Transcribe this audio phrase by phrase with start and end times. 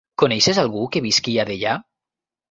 [0.21, 1.75] Coneixes algú que visqui a Deià?